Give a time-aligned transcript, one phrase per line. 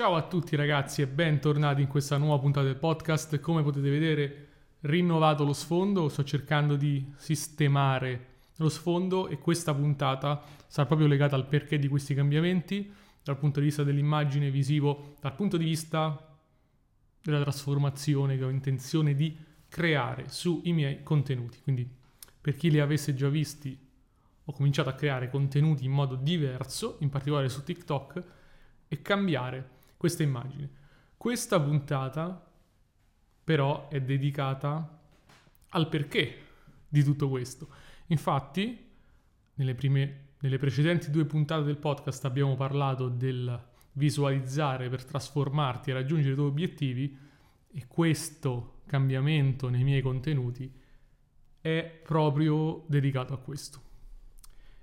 [0.00, 3.38] Ciao a tutti ragazzi e bentornati in questa nuova puntata del podcast.
[3.38, 4.48] Come potete vedere,
[4.80, 11.36] rinnovato lo sfondo, sto cercando di sistemare lo sfondo e questa puntata sarà proprio legata
[11.36, 12.90] al perché di questi cambiamenti
[13.22, 16.34] dal punto di vista dell'immagine visivo, dal punto di vista
[17.22, 19.36] della trasformazione che ho intenzione di
[19.68, 21.60] creare sui miei contenuti.
[21.60, 21.86] Quindi
[22.40, 23.78] per chi li avesse già visti,
[24.46, 28.24] ho cominciato a creare contenuti in modo diverso, in particolare su TikTok,
[28.88, 30.70] e cambiare questa immagine.
[31.14, 32.50] Questa puntata
[33.44, 34.98] però è dedicata
[35.68, 36.38] al perché
[36.88, 37.68] di tutto questo.
[38.06, 38.92] Infatti,
[39.56, 45.92] nelle, prime, nelle precedenti due puntate del podcast abbiamo parlato del visualizzare per trasformarti e
[45.92, 47.18] raggiungere i tuoi obiettivi
[47.70, 50.72] e questo cambiamento nei miei contenuti
[51.60, 53.82] è proprio dedicato a questo.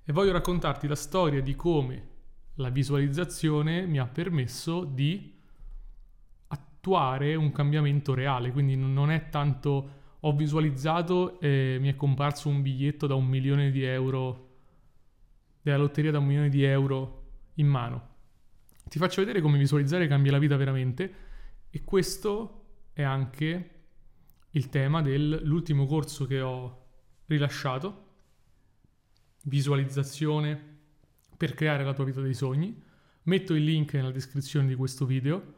[0.03, 2.16] E voglio raccontarti la storia di come
[2.57, 5.35] la visualizzazione mi ha permesso di
[6.47, 12.61] attuare un cambiamento reale, quindi non è tanto ho visualizzato e mi è comparso un
[12.61, 14.55] biglietto da un milione di euro,
[15.61, 18.15] della lotteria da un milione di euro in mano.
[18.87, 21.13] Ti faccio vedere come visualizzare cambia la vita veramente
[21.69, 23.71] e questo è anche
[24.51, 26.85] il tema dell'ultimo corso che ho
[27.27, 28.05] rilasciato,
[29.43, 30.76] visualizzazione
[31.37, 32.83] per creare la tua vita dei sogni.
[33.23, 35.53] Metto il link nella descrizione di questo video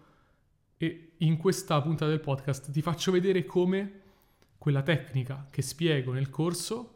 [0.77, 4.01] e in questa puntata del podcast ti faccio vedere come
[4.57, 6.95] quella tecnica che spiego nel corso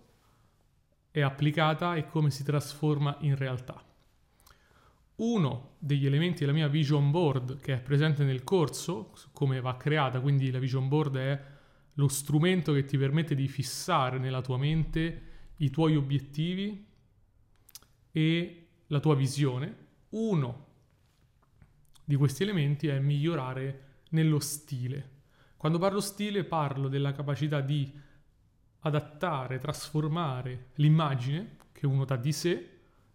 [1.12, 3.81] è applicata e come si trasforma in realtà.
[5.16, 10.20] Uno degli elementi della mia vision board che è presente nel corso, come va creata,
[10.20, 11.44] quindi la vision board è
[11.94, 15.22] lo strumento che ti permette di fissare nella tua mente
[15.58, 16.84] i tuoi obiettivi
[18.12, 18.62] e
[18.94, 19.76] la tua visione,
[20.10, 20.68] uno
[22.06, 25.10] di questi elementi è migliorare nello stile.
[25.58, 27.92] Quando parlo stile parlo della capacità di
[28.82, 32.70] adattare, trasformare l'immagine che uno dà di sé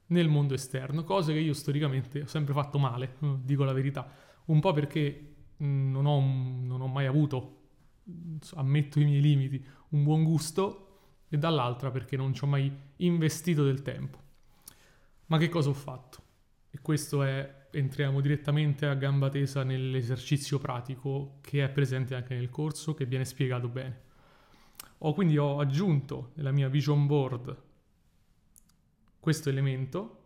[0.06, 4.10] nel mondo esterno, cose che io storicamente ho sempre fatto male, eh, dico la verità,
[4.46, 7.56] un po' perché mm, non ho, non ho mai avuto,
[8.54, 10.86] ammetto i miei limiti, un buon gusto
[11.28, 14.26] e dall'altra perché non ci ho mai investito del tempo.
[15.28, 16.22] Ma che cosa ho fatto?
[16.70, 22.50] E questo è, entriamo direttamente a gamba tesa nell'esercizio pratico che è presente anche nel
[22.50, 24.02] corso, che viene spiegato bene.
[24.98, 27.56] Ho quindi ho aggiunto nella mia vision board
[29.20, 30.22] questo elemento,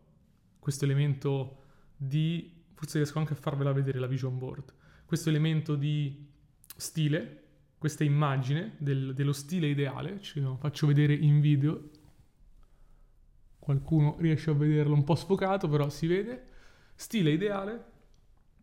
[0.58, 1.62] questo elemento
[1.96, 4.72] di, forse riesco anche a farvela vedere la vision board,
[5.04, 6.28] questo elemento di
[6.76, 7.42] stile,
[7.78, 11.90] questa immagine del, dello stile ideale, ce lo faccio vedere in video
[13.62, 16.46] qualcuno riesce a vederlo un po' sfocato, però si vede,
[16.96, 17.84] stile ideale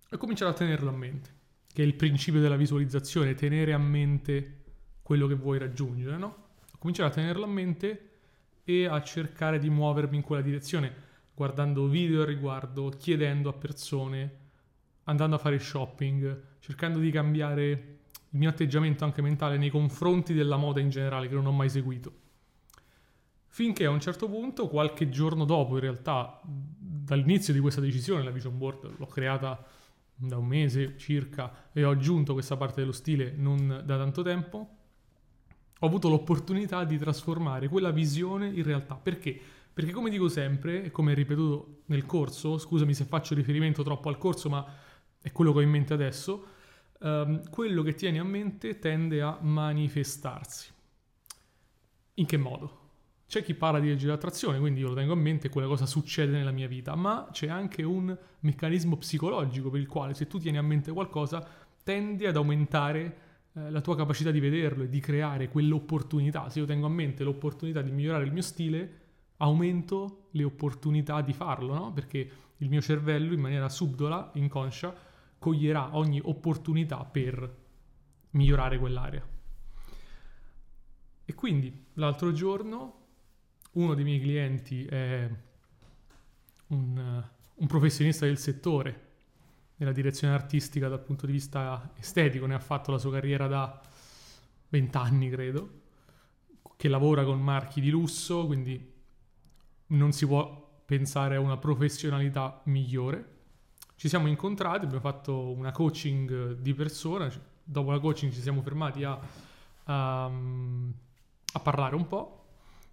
[0.09, 1.29] e cominciare a tenerlo a mente,
[1.71, 4.63] che è il principio della visualizzazione, tenere a mente
[5.01, 6.47] quello che vuoi raggiungere, no?
[6.77, 8.09] Cominciare a tenerlo a mente
[8.65, 10.93] e a cercare di muovermi in quella direzione,
[11.33, 14.31] guardando video al riguardo, chiedendo a persone,
[15.05, 17.69] andando a fare shopping, cercando di cambiare
[18.31, 21.69] il mio atteggiamento anche mentale nei confronti della moda in generale che non ho mai
[21.69, 22.27] seguito.
[23.51, 28.29] Finché a un certo punto, qualche giorno dopo, in realtà, dall'inizio di questa decisione, la
[28.29, 29.65] vision board l'ho creata
[30.15, 34.75] da un mese circa e ho aggiunto questa parte dello stile non da tanto tempo,
[35.79, 38.95] ho avuto l'opportunità di trasformare quella visione in realtà.
[38.95, 39.39] Perché?
[39.73, 44.17] Perché come dico sempre, e come ripetuto nel corso, scusami se faccio riferimento troppo al
[44.17, 44.65] corso, ma
[45.21, 46.45] è quello che ho in mente adesso,
[47.01, 50.69] ehm, quello che tieni a mente tende a manifestarsi.
[52.15, 52.78] In che modo?
[53.29, 56.31] C'è chi parla di legge dell'attrazione, quindi io lo tengo a mente, quella cosa succede
[56.31, 60.57] nella mia vita, ma c'è anche un meccanismo psicologico per il quale se tu tieni
[60.57, 61.47] a mente qualcosa
[61.83, 63.17] tendi ad aumentare
[63.53, 66.49] eh, la tua capacità di vederlo e di creare quell'opportunità.
[66.49, 69.01] Se io tengo a mente l'opportunità di migliorare il mio stile,
[69.37, 71.93] aumento le opportunità di farlo, no?
[71.93, 74.91] Perché il mio cervello in maniera subdola, inconscia,
[75.37, 77.57] coglierà ogni opportunità per
[78.31, 79.23] migliorare quell'area.
[81.25, 82.98] E quindi l'altro giorno
[83.71, 85.29] uno dei miei clienti è
[86.67, 87.23] un,
[87.55, 89.07] un professionista del settore,
[89.75, 93.79] nella direzione artistica dal punto di vista estetico, ne ha fatto la sua carriera da
[94.69, 95.81] 20 anni, credo,
[96.75, 98.93] che lavora con marchi di lusso, quindi
[99.87, 103.37] non si può pensare a una professionalità migliore.
[103.95, 107.29] Ci siamo incontrati, abbiamo fatto una coaching di persona,
[107.63, 109.19] dopo la coaching ci siamo fermati a,
[109.83, 112.38] a, a parlare un po'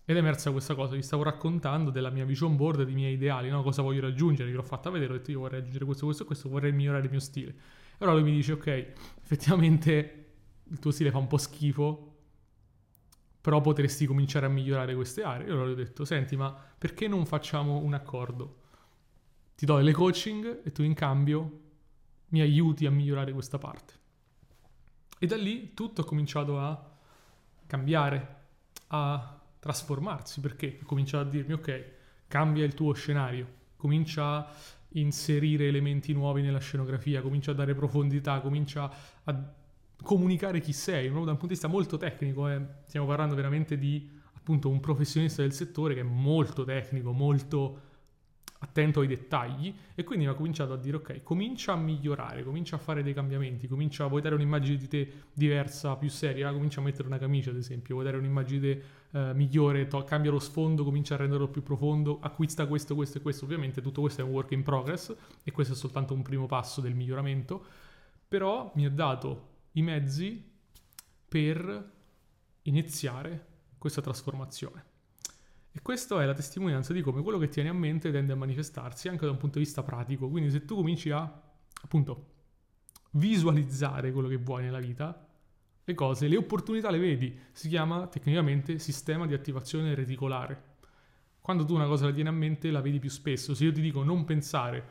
[0.08, 3.48] Ed è emersa questa cosa, vi stavo raccontando della mia vision board, dei miei ideali,
[3.50, 3.64] no?
[3.64, 6.48] cosa voglio raggiungere, gliel'ho fatta vedere, ho detto io vorrei raggiungere questo, questo e questo,
[6.48, 7.50] vorrei migliorare il mio stile.
[7.50, 8.66] E allora lui mi dice, ok,
[9.20, 10.26] effettivamente
[10.62, 12.14] il tuo stile fa un po' schifo,
[13.40, 15.48] però potresti cominciare a migliorare queste aree.
[15.48, 18.60] E allora gli ho detto, senti, ma perché non facciamo un accordo?
[19.56, 21.60] Ti do delle coaching e tu in cambio
[22.28, 23.94] mi aiuti a migliorare questa parte.
[25.18, 26.90] E da lì tutto ha cominciato a
[27.66, 28.36] cambiare,
[28.88, 29.35] a
[29.66, 31.84] trasformarsi, perché ho cominciato a dirmi, ok,
[32.28, 33.46] cambia il tuo scenario,
[33.76, 34.52] comincia a
[34.90, 38.90] inserire elementi nuovi nella scenografia, comincia a dare profondità, comincia
[39.24, 39.54] a
[40.02, 41.24] comunicare chi sei, no?
[41.24, 42.64] da un punto di vista molto tecnico, eh.
[42.86, 47.80] stiamo parlando veramente di appunto un professionista del settore che è molto tecnico, molto
[48.68, 52.78] attento ai dettagli e quindi ho cominciato a dire ok, comincia a migliorare, comincia a
[52.78, 56.84] fare dei cambiamenti, comincia a vuoi dare un'immagine di te diversa, più seria, comincia a
[56.84, 58.82] mettere una camicia ad esempio, vuoi dare un'immagine di te
[59.12, 63.20] eh, migliore, to- cambia lo sfondo, comincia a renderlo più profondo, acquista questo, questo e
[63.22, 66.46] questo, ovviamente tutto questo è un work in progress e questo è soltanto un primo
[66.46, 67.64] passo del miglioramento,
[68.28, 70.44] però mi ha dato i mezzi
[71.28, 71.92] per
[72.62, 73.46] iniziare
[73.78, 74.95] questa trasformazione.
[75.76, 79.08] E questa è la testimonianza di come quello che tieni a mente tende a manifestarsi
[79.08, 80.26] anche da un punto di vista pratico.
[80.30, 81.30] Quindi se tu cominci a,
[81.82, 82.28] appunto,
[83.10, 85.28] visualizzare quello che vuoi nella vita,
[85.84, 87.38] le cose, le opportunità le vedi.
[87.52, 90.76] Si chiama tecnicamente sistema di attivazione reticolare.
[91.42, 93.54] Quando tu una cosa la tieni a mente la vedi più spesso.
[93.54, 94.88] Se io ti dico non pensare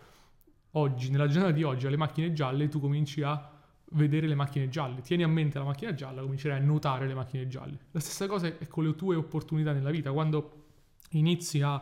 [0.74, 3.54] oggi, nella giornata di oggi, alle macchine gialle, tu cominci a
[3.94, 5.02] vedere le macchine gialle.
[5.02, 7.88] Tieni a mente la macchina gialla, comincerai a notare le macchine gialle.
[7.90, 10.12] La stessa cosa è con le tue opportunità nella vita.
[10.12, 10.65] Quando
[11.12, 11.82] inizi a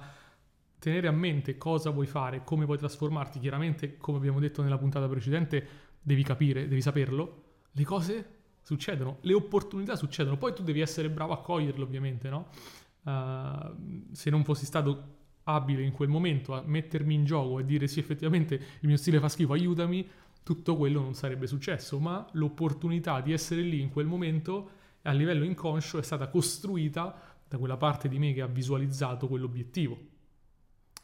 [0.79, 5.07] tenere a mente cosa vuoi fare, come vuoi trasformarti, chiaramente come abbiamo detto nella puntata
[5.07, 5.67] precedente
[6.01, 8.27] devi capire, devi saperlo, le cose
[8.61, 12.47] succedono, le opportunità succedono, poi tu devi essere bravo a coglierle ovviamente, no?
[13.03, 17.87] Uh, se non fossi stato abile in quel momento a mettermi in gioco e dire
[17.87, 20.07] sì effettivamente il mio stile fa schifo, aiutami,
[20.43, 24.69] tutto quello non sarebbe successo, ma l'opportunità di essere lì in quel momento
[25.03, 29.95] a livello inconscio è stata costruita da quella parte di me che ha visualizzato quell'obiettivo.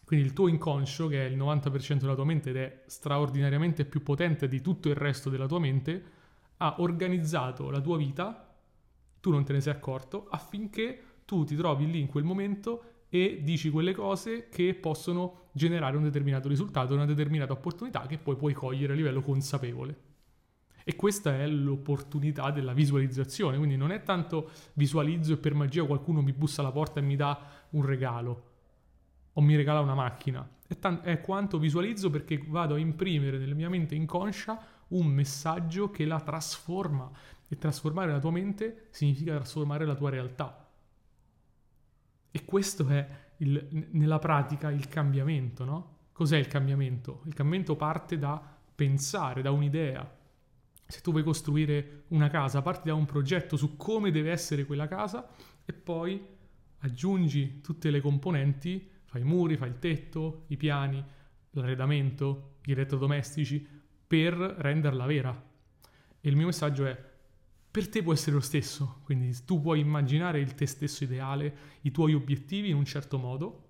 [0.04, 4.02] Quindi il tuo inconscio, che è il 90% della tua mente ed è straordinariamente più
[4.02, 6.04] potente di tutto il resto della tua mente,
[6.58, 8.52] ha organizzato la tua vita,
[9.20, 13.42] tu non te ne sei accorto, affinché tu ti trovi lì in quel momento e
[13.44, 18.54] dici quelle cose che possono generare un determinato risultato, una determinata opportunità che poi puoi
[18.54, 20.09] cogliere a livello consapevole.
[20.84, 26.22] E questa è l'opportunità della visualizzazione, quindi non è tanto visualizzo e per magia qualcuno
[26.22, 27.40] mi bussa alla porta e mi dà
[27.72, 28.48] un regalo
[29.34, 33.56] o mi regala una macchina, è, t- è quanto visualizzo perché vado a imprimere nella
[33.56, 34.60] mia mente inconscia
[34.90, 37.10] un messaggio che la trasforma
[37.48, 40.68] e trasformare la tua mente significa trasformare la tua realtà.
[42.32, 45.98] E questo è il, nella pratica il cambiamento, no?
[46.12, 47.22] Cos'è il cambiamento?
[47.26, 48.42] Il cambiamento parte da
[48.76, 50.18] pensare, da un'idea,
[50.90, 54.88] se tu vuoi costruire una casa, parti da un progetto su come deve essere quella
[54.88, 55.30] casa
[55.64, 56.20] e poi
[56.80, 61.04] aggiungi tutte le componenti, fai i muri, fai il tetto, i piani,
[61.52, 63.64] l'arredamento, gli elettrodomestici,
[64.08, 65.50] per renderla vera.
[66.22, 66.98] E il mio messaggio è,
[67.70, 71.92] per te può essere lo stesso, quindi tu puoi immaginare il te stesso ideale, i
[71.92, 73.68] tuoi obiettivi in un certo modo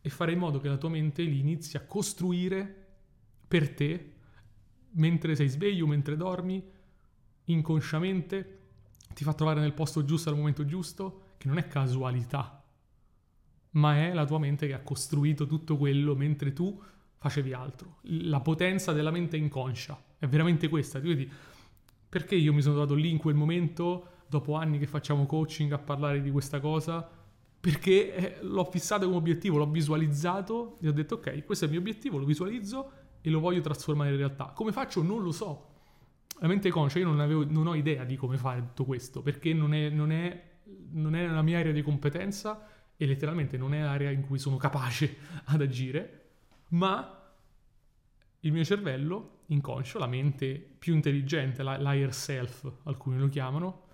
[0.00, 2.86] e fare in modo che la tua mente li inizi a costruire
[3.46, 4.12] per te
[4.98, 6.62] mentre sei sveglio, mentre dormi,
[7.44, 8.58] inconsciamente,
[9.14, 12.62] ti fa trovare nel posto giusto al momento giusto, che non è casualità,
[13.70, 16.80] ma è la tua mente che ha costruito tutto quello mentre tu
[17.16, 17.98] facevi altro.
[18.02, 21.00] La potenza della mente inconscia è veramente questa.
[21.00, 21.30] Tu vedi,
[22.08, 25.78] perché io mi sono trovato lì in quel momento, dopo anni che facciamo coaching, a
[25.78, 27.08] parlare di questa cosa?
[27.60, 31.74] Perché eh, l'ho fissato come obiettivo, l'ho visualizzato e ho detto ok, questo è il
[31.74, 34.46] mio obiettivo, lo visualizzo e lo voglio trasformare in realtà.
[34.54, 35.02] Come faccio?
[35.02, 35.66] Non lo so.
[36.40, 39.52] La mente conscia, io non, avevo, non ho idea di come fare tutto questo, perché
[39.52, 40.50] non è, non, è,
[40.92, 44.56] non è la mia area di competenza e letteralmente non è l'area in cui sono
[44.56, 46.30] capace ad agire,
[46.70, 47.32] ma
[48.40, 53.86] il mio cervello inconscio, la mente più intelligente, l'higher self, alcuni lo chiamano,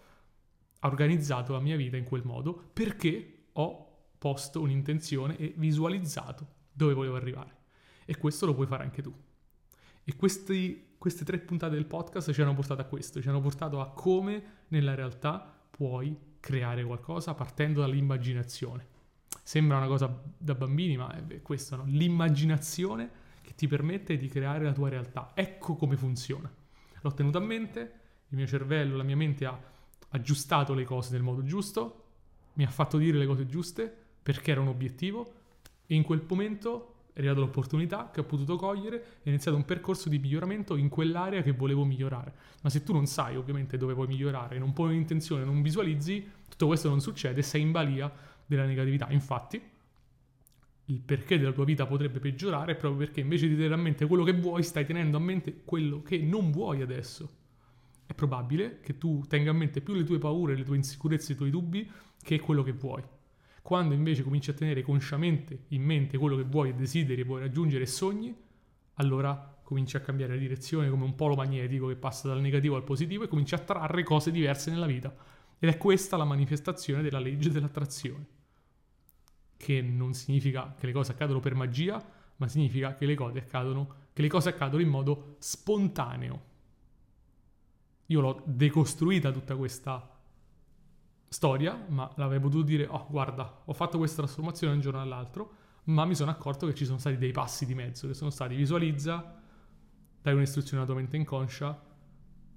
[0.80, 3.88] ha organizzato la mia vita in quel modo perché ho
[4.18, 7.62] posto un'intenzione e visualizzato dove volevo arrivare.
[8.04, 9.14] E questo lo puoi fare anche tu.
[10.04, 13.80] E questi, queste tre puntate del podcast ci hanno portato a questo, ci hanno portato
[13.80, 18.86] a come nella realtà puoi creare qualcosa partendo dall'immaginazione.
[19.42, 21.84] Sembra una cosa da bambini, ma è questo, no?
[21.86, 23.10] l'immaginazione
[23.42, 25.32] che ti permette di creare la tua realtà.
[25.34, 26.52] Ecco come funziona.
[27.00, 27.80] L'ho tenuto a mente,
[28.28, 29.58] il mio cervello, la mia mente ha
[30.10, 32.04] aggiustato le cose nel modo giusto,
[32.54, 33.92] mi ha fatto dire le cose giuste
[34.22, 35.32] perché era un obiettivo
[35.86, 39.64] e in quel momento è arrivata l'opportunità che ho potuto cogliere e è iniziato un
[39.64, 42.34] percorso di miglioramento in quell'area che volevo migliorare.
[42.62, 46.66] Ma se tu non sai ovviamente dove vuoi migliorare, non poni un'intenzione, non visualizzi, tutto
[46.66, 48.12] questo non succede, sei in balia
[48.44, 49.06] della negatività.
[49.10, 49.62] Infatti,
[50.86, 54.06] il perché della tua vita potrebbe peggiorare è proprio perché invece di tenere a mente
[54.06, 57.30] quello che vuoi, stai tenendo a mente quello che non vuoi adesso.
[58.06, 61.36] È probabile che tu tenga a mente più le tue paure, le tue insicurezze, i
[61.36, 61.88] tuoi dubbi,
[62.20, 63.02] che quello che vuoi.
[63.64, 67.84] Quando invece cominci a tenere consciamente in mente quello che vuoi e desideri vuoi raggiungere
[67.84, 68.36] e sogni,
[68.96, 73.24] allora cominci a cambiare direzione come un polo magnetico che passa dal negativo al positivo
[73.24, 75.16] e cominci a trarre cose diverse nella vita.
[75.58, 78.26] Ed è questa la manifestazione della legge dell'attrazione
[79.56, 82.04] che non significa che le cose accadono per magia,
[82.36, 86.42] ma significa che le cose accadono, che le cose accadono in modo spontaneo.
[88.08, 90.13] Io l'ho decostruita tutta questa
[91.34, 95.52] storia, ma l'avrei potuto dire, oh guarda, ho fatto questa trasformazione da un giorno all'altro,
[95.86, 98.54] ma mi sono accorto che ci sono stati dei passi di mezzo, che sono stati
[98.54, 99.42] visualizza,
[100.22, 101.82] dai un'istruzione alla tua mente inconscia,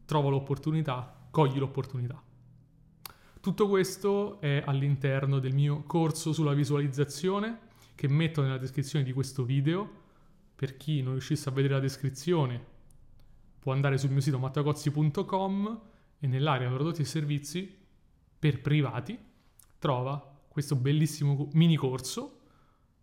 [0.06, 2.22] trova l'opportunità, cogli l'opportunità.
[3.42, 7.60] Tutto questo è all'interno del mio corso sulla visualizzazione
[7.96, 10.06] che metto nella descrizione di questo video.
[10.56, 12.64] Per chi non riuscisse a vedere la descrizione
[13.58, 15.82] può andare sul mio sito matteocozzi.com
[16.20, 17.86] e nell'area prodotti e servizi
[18.40, 19.18] per privati
[19.80, 22.40] trova questo bellissimo mini corso.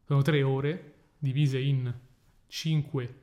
[0.04, 1.92] Sono tre ore divise in
[2.46, 3.20] cinque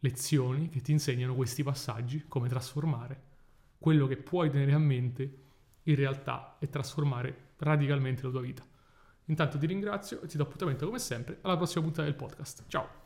[0.00, 3.30] lezioni che ti insegnano questi passaggi, come trasformare
[3.78, 5.38] quello che puoi tenere a mente
[5.84, 8.64] in realtà e trasformare radicalmente la tua vita.
[9.26, 12.64] Intanto ti ringrazio e ti do appuntamento come sempre alla prossima puntata del podcast.
[12.68, 13.00] Ciao!